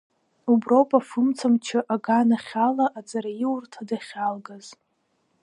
Уброуп 0.51 0.89
афымца 0.99 1.45
мчы 1.53 1.79
аганахь 1.93 2.53
ала 2.67 2.85
аҵараиурҭа 2.99 3.81
дахьалгаз. 3.87 4.67